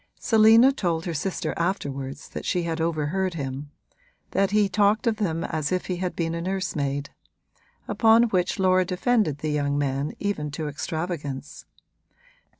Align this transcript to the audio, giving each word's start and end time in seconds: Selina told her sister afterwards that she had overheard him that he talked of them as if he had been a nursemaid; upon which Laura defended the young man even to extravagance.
Selina 0.19 0.71
told 0.71 1.05
her 1.05 1.13
sister 1.13 1.53
afterwards 1.57 2.27
that 2.29 2.43
she 2.43 2.63
had 2.63 2.81
overheard 2.81 3.35
him 3.35 3.69
that 4.31 4.49
he 4.49 4.67
talked 4.67 5.05
of 5.05 5.17
them 5.17 5.43
as 5.43 5.71
if 5.71 5.85
he 5.85 5.97
had 5.97 6.15
been 6.15 6.33
a 6.33 6.41
nursemaid; 6.41 7.11
upon 7.87 8.23
which 8.29 8.57
Laura 8.57 8.83
defended 8.83 9.37
the 9.37 9.51
young 9.51 9.77
man 9.77 10.11
even 10.17 10.49
to 10.49 10.67
extravagance. 10.67 11.65